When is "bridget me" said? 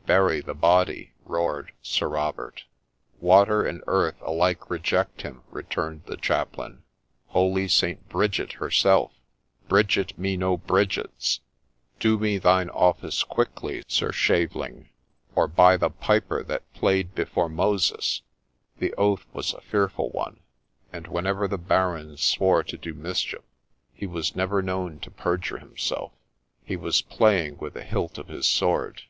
9.70-10.36